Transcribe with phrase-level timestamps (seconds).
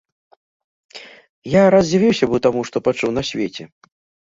[1.57, 3.63] Я раз здзівіўся быў таму, што пачуў на свеце.